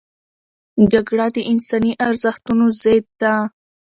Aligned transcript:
جګړه 0.91 1.25
د 1.35 1.37
انساني 1.51 1.93
ارزښتونو 2.07 2.65
ضد 2.81 3.05
ده 3.21 3.35